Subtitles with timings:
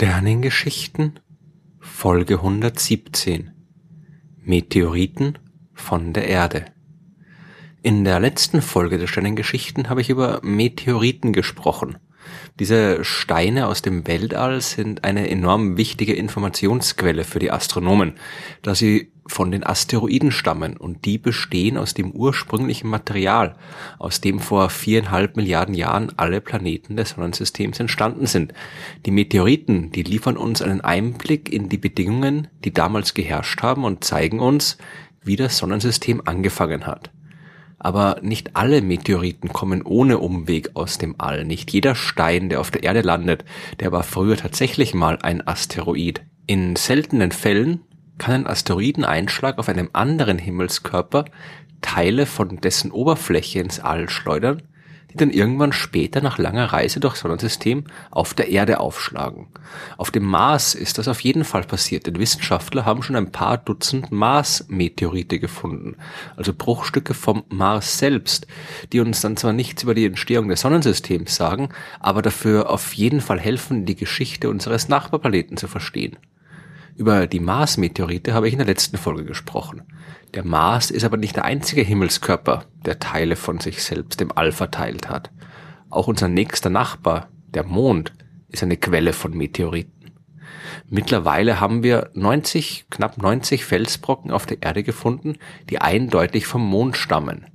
[0.00, 1.18] Sternengeschichten
[1.80, 3.50] Folge 117
[4.36, 5.40] Meteoriten
[5.74, 6.66] von der Erde
[7.82, 11.98] In der letzten Folge der Sternengeschichten habe ich über Meteoriten gesprochen.
[12.58, 18.14] Diese Steine aus dem Weltall sind eine enorm wichtige Informationsquelle für die Astronomen,
[18.62, 23.56] da sie von den Asteroiden stammen und die bestehen aus dem ursprünglichen Material,
[23.98, 28.54] aus dem vor viereinhalb Milliarden Jahren alle Planeten des Sonnensystems entstanden sind.
[29.06, 34.02] Die Meteoriten, die liefern uns einen Einblick in die Bedingungen, die damals geherrscht haben und
[34.02, 34.78] zeigen uns,
[35.22, 37.10] wie das Sonnensystem angefangen hat.
[37.78, 41.44] Aber nicht alle Meteoriten kommen ohne Umweg aus dem All.
[41.44, 43.44] Nicht jeder Stein, der auf der Erde landet,
[43.78, 46.22] der war früher tatsächlich mal ein Asteroid.
[46.46, 47.80] In seltenen Fällen
[48.18, 51.26] kann ein Asteroideneinschlag auf einem anderen Himmelskörper
[51.80, 54.62] Teile von dessen Oberfläche ins All schleudern,
[55.10, 59.48] die dann irgendwann später nach langer Reise durchs Sonnensystem auf der Erde aufschlagen.
[59.96, 63.58] Auf dem Mars ist das auf jeden Fall passiert, denn Wissenschaftler haben schon ein paar
[63.58, 65.96] Dutzend Mars-Meteorite gefunden,
[66.36, 68.46] also Bruchstücke vom Mars selbst,
[68.92, 71.70] die uns dann zwar nichts über die Entstehung des Sonnensystems sagen,
[72.00, 76.16] aber dafür auf jeden Fall helfen, die Geschichte unseres Nachbarplaneten zu verstehen.
[76.98, 79.82] Über die Mars-Meteorite habe ich in der letzten Folge gesprochen.
[80.34, 84.50] Der Mars ist aber nicht der einzige Himmelskörper, der Teile von sich selbst im All
[84.50, 85.30] verteilt hat.
[85.90, 88.12] Auch unser nächster Nachbar, der Mond,
[88.48, 90.10] ist eine Quelle von Meteoriten.
[90.90, 95.36] Mittlerweile haben wir 90, knapp 90 Felsbrocken auf der Erde gefunden,
[95.70, 97.46] die eindeutig vom Mond stammen.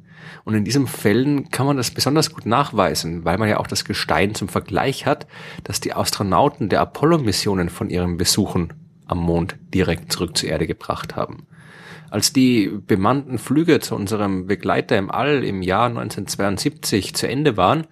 [0.45, 3.83] Und in diesen Fällen kann man das besonders gut nachweisen, weil man ja auch das
[3.83, 5.27] Gestein zum Vergleich hat,
[5.65, 8.71] das die Astronauten der Apollo-Missionen von ihren Besuchen
[9.13, 11.47] am Mond direkt zurück zur Erde gebracht haben.
[12.09, 17.87] Als die bemannten Flüge zu unserem Begleiter im All im Jahr 1972 zu Ende waren,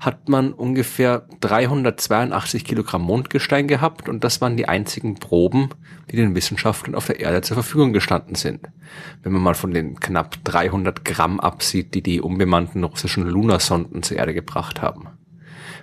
[0.00, 5.68] hat man ungefähr 382 Kilogramm Mondgestein gehabt und das waren die einzigen Proben,
[6.10, 8.66] die den Wissenschaftlern auf der Erde zur Verfügung gestanden sind.
[9.22, 14.16] Wenn man mal von den knapp 300 Gramm absieht, die die unbemannten russischen Lunarsonden zur
[14.16, 15.08] Erde gebracht haben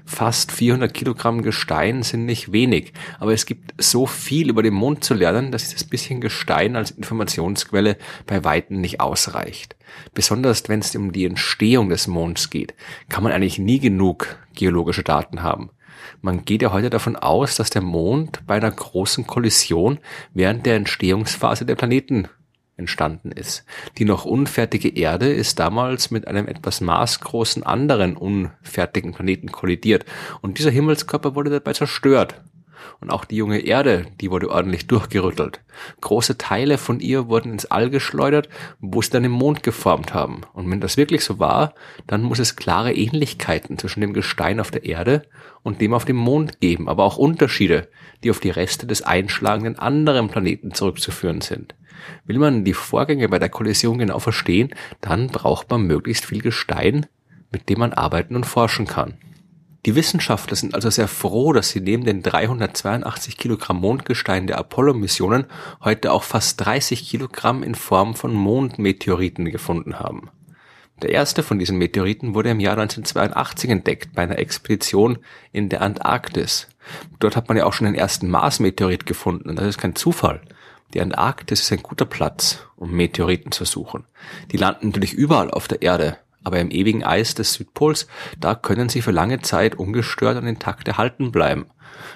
[0.06, 5.04] fast 400 Kilogramm Gestein sind nicht wenig, aber es gibt so viel über den Mond
[5.04, 9.76] zu lernen, dass dieses bisschen Gestein als Informationsquelle bei Weitem nicht ausreicht.
[10.14, 12.74] Besonders wenn es um die Entstehung des Monds geht,
[13.10, 15.70] kann man eigentlich nie genug geologische Daten haben.
[16.22, 20.00] Man geht ja heute davon aus, dass der Mond bei einer großen Kollision
[20.34, 22.28] während der Entstehungsphase der Planeten
[22.78, 23.66] entstanden ist.
[23.98, 30.06] Die noch unfertige Erde ist damals mit einem etwas maßgroßen anderen unfertigen Planeten kollidiert
[30.42, 32.42] und dieser Himmelskörper wurde dabei zerstört.
[33.00, 35.62] Und auch die junge Erde, die wurde ordentlich durchgerüttelt.
[36.02, 38.50] Große Teile von ihr wurden ins All geschleudert,
[38.80, 40.42] wo sie dann den Mond geformt haben.
[40.54, 41.74] Und wenn das wirklich so war,
[42.08, 45.24] dann muss es klare Ähnlichkeiten zwischen dem Gestein auf der Erde
[45.64, 47.88] und dem auf dem Mond geben, aber auch Unterschiede,
[48.24, 51.76] die auf die Reste des einschlagenden anderen Planeten zurückzuführen sind.
[52.26, 57.06] Will man die Vorgänge bei der Kollision genau verstehen, dann braucht man möglichst viel Gestein,
[57.52, 59.18] mit dem man arbeiten und forschen kann.
[59.86, 65.46] Die Wissenschaftler sind also sehr froh, dass sie neben den 382 Kilogramm Mondgestein der Apollo-Missionen
[65.82, 70.30] heute auch fast 30 Kilogramm in Form von Mondmeteoriten gefunden haben.
[71.02, 75.20] Der erste von diesen Meteoriten wurde im Jahr 1982 entdeckt bei einer Expedition
[75.54, 76.68] in der Antarktis.
[77.20, 80.42] Dort hat man ja auch schon den ersten Mars-Meteorit gefunden und das ist kein Zufall.
[80.94, 84.06] Die Antarktis ist ein guter Platz, um Meteoriten zu suchen.
[84.52, 88.08] Die landen natürlich überall auf der Erde, aber im ewigen Eis des Südpols,
[88.40, 91.66] da können sie für lange Zeit ungestört und intakt erhalten bleiben.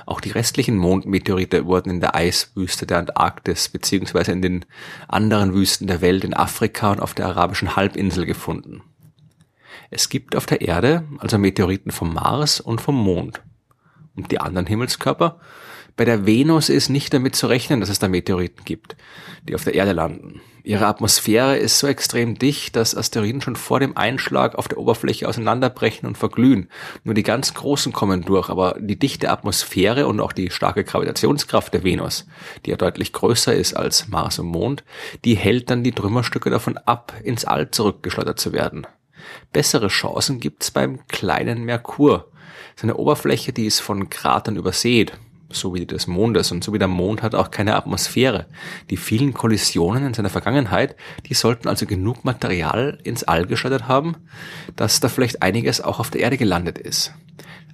[0.06, 4.66] Auch die restlichen Mondmeteorite wurden in der Eiswüste der Antarktis beziehungsweise in den
[5.08, 8.84] anderen Wüsten der Welt in Afrika und auf der arabischen Halbinsel gefunden.
[9.90, 13.42] Es gibt auf der Erde also Meteoriten vom Mars und vom Mond.
[14.16, 15.40] Und die anderen Himmelskörper,
[15.96, 18.96] bei der Venus ist nicht damit zu rechnen, dass es da Meteoriten gibt,
[19.48, 20.42] die auf der Erde landen.
[20.64, 25.28] Ihre Atmosphäre ist so extrem dicht, dass Asteroiden schon vor dem Einschlag auf der Oberfläche
[25.28, 26.70] auseinanderbrechen und verglühen.
[27.04, 31.74] Nur die ganz großen kommen durch, aber die dichte Atmosphäre und auch die starke Gravitationskraft
[31.74, 32.28] der Venus,
[32.66, 34.84] die ja deutlich größer ist als Mars und Mond,
[35.26, 38.86] die hält dann die Trümmerstücke davon ab, ins All zurückgeschleudert zu werden.
[39.52, 42.32] Bessere Chancen gibt's beim kleinen Merkur.
[42.76, 45.14] Seine Oberfläche, die ist von Kratern übersät
[45.56, 48.48] so wie des Mondes und so wie der Mond hat auch keine Atmosphäre.
[48.90, 50.96] Die vielen Kollisionen in seiner Vergangenheit,
[51.28, 54.16] die sollten also genug Material ins All geschleudert haben,
[54.76, 57.14] dass da vielleicht einiges auch auf der Erde gelandet ist.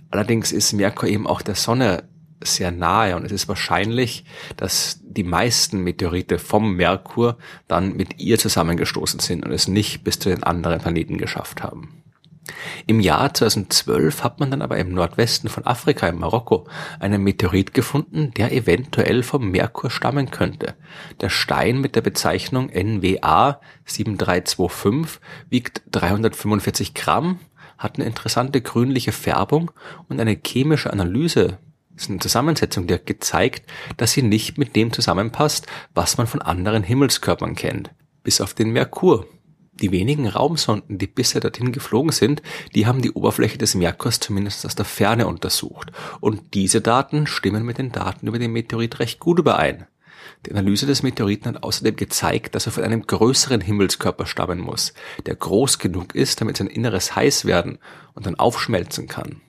[0.09, 2.03] Allerdings ist Merkur eben auch der Sonne
[2.43, 4.23] sehr nahe und es ist wahrscheinlich,
[4.57, 7.37] dass die meisten Meteorite vom Merkur
[7.67, 12.03] dann mit ihr zusammengestoßen sind und es nicht bis zu den anderen Planeten geschafft haben.
[12.85, 16.67] Im Jahr 2012 hat man dann aber im Nordwesten von Afrika, in Marokko,
[16.99, 20.75] einen Meteorit gefunden, der eventuell vom Merkur stammen könnte.
[21.21, 27.39] Der Stein mit der Bezeichnung NWA 7325 wiegt 345 Gramm,
[27.77, 29.71] hat eine interessante grünliche Färbung
[30.07, 31.59] und eine chemische Analyse
[31.97, 36.41] ist eine Zusammensetzung, die hat gezeigt, dass sie nicht mit dem zusammenpasst, was man von
[36.41, 37.91] anderen Himmelskörpern kennt.
[38.23, 39.25] Bis auf den Merkur.
[39.81, 42.41] Die wenigen Raumsonden, die bisher dorthin geflogen sind,
[42.73, 45.91] die haben die Oberfläche des Merkurs zumindest aus der Ferne untersucht.
[46.19, 49.85] Und diese Daten stimmen mit den Daten über den Meteorit recht gut überein.
[50.45, 54.93] Die Analyse des Meteoriten hat außerdem gezeigt, dass er von einem größeren Himmelskörper stammen muss,
[55.25, 57.79] der groß genug ist, damit sein Inneres heiß werden
[58.13, 59.41] und dann aufschmelzen kann.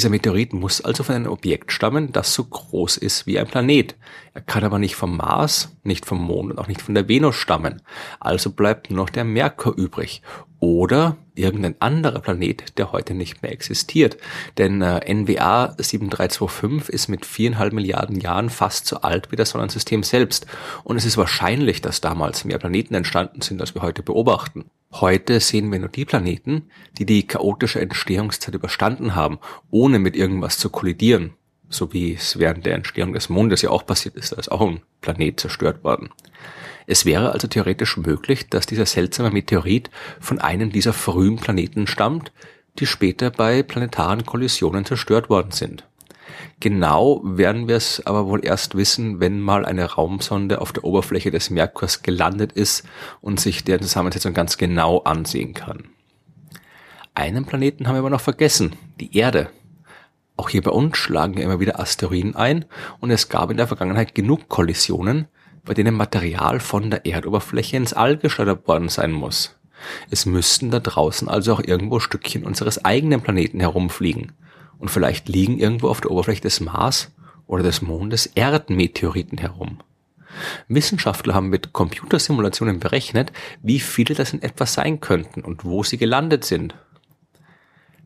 [0.00, 3.96] Dieser Meteorit muss also von einem Objekt stammen, das so groß ist wie ein Planet.
[4.32, 7.36] Er kann aber nicht vom Mars, nicht vom Mond und auch nicht von der Venus
[7.36, 7.82] stammen.
[8.18, 10.22] Also bleibt nur noch der Merkur übrig.
[10.60, 14.18] Oder irgendein anderer Planet, der heute nicht mehr existiert.
[14.58, 20.02] Denn äh, NWA 7325 ist mit viereinhalb Milliarden Jahren fast so alt wie das Sonnensystem
[20.02, 20.46] selbst.
[20.84, 24.66] Und es ist wahrscheinlich, dass damals mehr Planeten entstanden sind, als wir heute beobachten.
[24.92, 26.68] Heute sehen wir nur die Planeten,
[26.98, 29.38] die die chaotische Entstehungszeit überstanden haben,
[29.70, 31.32] ohne mit irgendwas zu kollidieren.
[31.70, 34.60] So wie es während der Entstehung des Mondes ja auch passiert ist, da ist auch
[34.60, 36.10] ein Planet zerstört worden.
[36.90, 42.32] Es wäre also theoretisch möglich, dass dieser seltsame Meteorit von einem dieser frühen Planeten stammt,
[42.80, 45.86] die später bei planetaren Kollisionen zerstört worden sind.
[46.58, 51.30] Genau werden wir es aber wohl erst wissen, wenn mal eine Raumsonde auf der Oberfläche
[51.30, 52.84] des Merkurs gelandet ist
[53.20, 55.84] und sich deren Zusammensetzung ganz genau ansehen kann.
[57.14, 59.50] Einen Planeten haben wir aber noch vergessen, die Erde.
[60.36, 62.64] Auch hier bei uns schlagen ja immer wieder Asteroiden ein
[62.98, 65.28] und es gab in der Vergangenheit genug Kollisionen,
[65.70, 69.56] bei denen Material von der Erdoberfläche ins All geschleudert worden sein muss.
[70.10, 74.32] Es müssten da draußen also auch irgendwo Stückchen unseres eigenen Planeten herumfliegen.
[74.78, 77.12] Und vielleicht liegen irgendwo auf der Oberfläche des Mars
[77.46, 79.78] oder des Mondes Erdmeteoriten herum.
[80.66, 83.30] Wissenschaftler haben mit Computersimulationen berechnet,
[83.62, 86.74] wie viele das in etwa sein könnten und wo sie gelandet sind.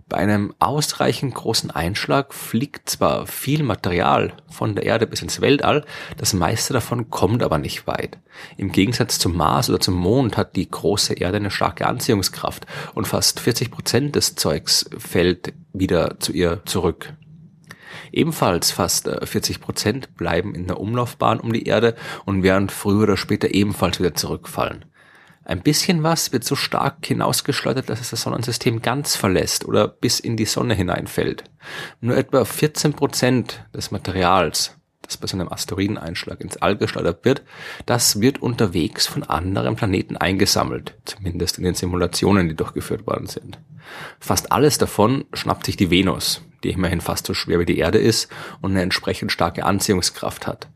[0.08, 5.84] Bei einem ausreichend großen Einschlag fliegt zwar viel Material von der Erde bis ins Weltall,
[6.18, 8.18] das meiste davon kommt aber nicht weit.
[8.58, 13.06] Im Gegensatz zum Mars oder zum Mond hat die große Erde eine starke Anziehungskraft und
[13.06, 17.14] fast 40 Prozent des Zeugs fällt wieder zu ihr zurück.
[18.12, 21.96] Ebenfalls fast 40 äh, Prozent bleiben in der Umlaufbahn um die Erde
[22.26, 24.84] und werden früher oder später ebenfalls wieder zurückfallen.
[25.44, 30.18] Ein bisschen was wird so stark hinausgeschleudert, dass es das Sonnensystem ganz verlässt oder bis
[30.20, 31.44] in die Sonne hineinfällt.
[32.00, 37.42] Nur etwa 14 Prozent des Materials, das bei so einem Asteroideneinschlag ins All geschleudert wird,
[37.84, 43.58] das wird unterwegs von anderen Planeten eingesammelt, zumindest in den Simulationen, die durchgeführt worden sind.
[44.18, 47.98] Fast alles davon schnappt sich die Venus, die immerhin fast so schwer wie die Erde
[47.98, 48.28] ist
[48.60, 50.68] und eine entsprechend starke Anziehungskraft hat.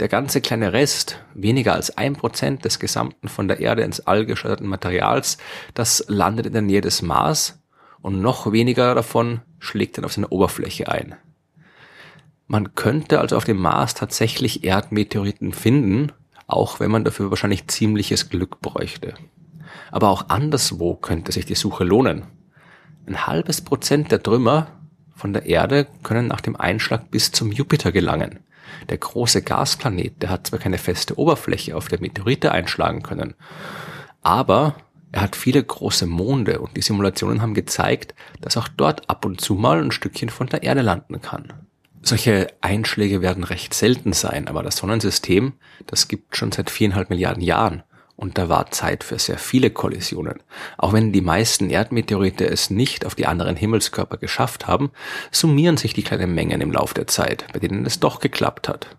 [0.00, 4.26] Der ganze kleine Rest, weniger als ein Prozent des gesamten von der Erde ins All
[4.26, 5.38] geschleuderten Materials,
[5.74, 7.58] das landet in der Nähe des Mars
[8.00, 11.14] und noch weniger davon schlägt dann auf seine Oberfläche ein.
[12.46, 16.12] Man könnte also auf dem Mars tatsächlich Erdmeteoriten finden,
[16.46, 19.14] auch wenn man dafür wahrscheinlich ziemliches Glück bräuchte.
[19.90, 22.24] Aber auch anderswo könnte sich die Suche lohnen.
[23.06, 24.81] Ein halbes Prozent der Trümmer
[25.14, 28.40] von der Erde können nach dem Einschlag bis zum Jupiter gelangen.
[28.88, 33.34] Der große Gasplanet, der hat zwar keine feste Oberfläche, auf der Meteorite einschlagen können,
[34.22, 34.76] aber
[35.12, 39.40] er hat viele große Monde und die Simulationen haben gezeigt, dass auch dort ab und
[39.40, 41.52] zu mal ein Stückchen von der Erde landen kann.
[42.00, 45.52] Solche Einschläge werden recht selten sein, aber das Sonnensystem,
[45.86, 47.82] das gibt schon seit viereinhalb Milliarden Jahren
[48.16, 50.40] und da war Zeit für sehr viele Kollisionen.
[50.78, 54.90] Auch wenn die meisten Erdmeteorite es nicht auf die anderen Himmelskörper geschafft haben,
[55.30, 58.96] summieren sich die kleinen Mengen im Lauf der Zeit, bei denen es doch geklappt hat.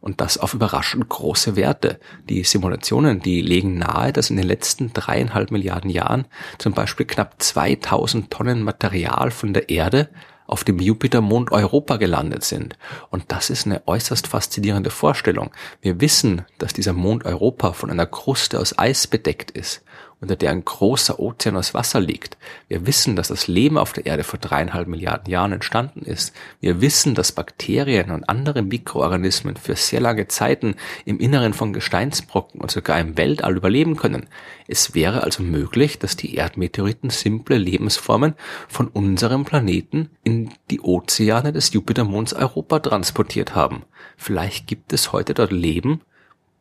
[0.00, 2.00] Und das auf überraschend große Werte.
[2.28, 6.24] Die Simulationen, die legen nahe, dass in den letzten dreieinhalb Milliarden Jahren
[6.56, 10.08] zum Beispiel knapp 2000 Tonnen Material von der Erde
[10.50, 12.76] auf dem Jupitermond Europa gelandet sind.
[13.10, 15.50] Und das ist eine äußerst faszinierende Vorstellung.
[15.80, 19.82] Wir wissen, dass dieser Mond Europa von einer Kruste aus Eis bedeckt ist
[20.20, 22.36] unter der ein großer Ozean aus Wasser liegt.
[22.68, 26.34] Wir wissen, dass das Leben auf der Erde vor dreieinhalb Milliarden Jahren entstanden ist.
[26.60, 30.74] Wir wissen, dass Bakterien und andere Mikroorganismen für sehr lange Zeiten
[31.04, 34.26] im Inneren von Gesteinsbrocken und sogar im Weltall überleben können.
[34.68, 38.34] Es wäre also möglich, dass die Erdmeteoriten simple Lebensformen
[38.68, 43.84] von unserem Planeten in die Ozeane des Jupitermonds Europa transportiert haben.
[44.16, 46.02] Vielleicht gibt es heute dort Leben,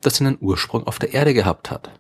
[0.01, 1.92] das seinen Ursprung auf der Erde gehabt hat.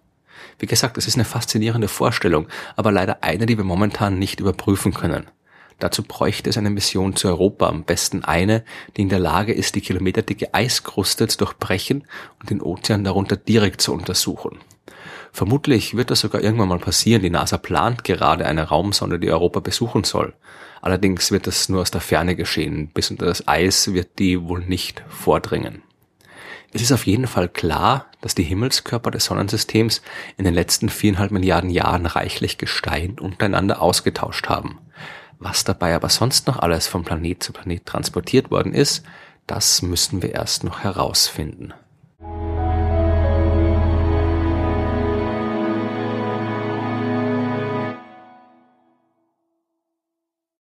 [0.57, 4.93] Wie gesagt, es ist eine faszinierende Vorstellung, aber leider eine, die wir momentan nicht überprüfen
[4.93, 5.27] können.
[5.79, 8.65] Dazu bräuchte es eine Mission zu Europa, am besten eine,
[8.97, 12.05] die in der Lage ist, die kilometerdicke Eiskruste zu durchbrechen
[12.39, 14.59] und den Ozean darunter direkt zu untersuchen.
[15.31, 17.21] Vermutlich wird das sogar irgendwann mal passieren.
[17.21, 20.33] Die NASA plant gerade eine Raumsonde, die Europa besuchen soll.
[20.81, 22.89] Allerdings wird das nur aus der Ferne geschehen.
[22.93, 25.83] Bis unter das Eis wird die wohl nicht vordringen.
[26.71, 30.01] Es ist auf jeden Fall klar, dass die Himmelskörper des Sonnensystems
[30.37, 34.77] in den letzten viereinhalb Milliarden Jahren reichlich Gestein untereinander ausgetauscht haben.
[35.39, 39.03] Was dabei aber sonst noch alles von Planet zu Planet transportiert worden ist,
[39.47, 41.73] das müssen wir erst noch herausfinden.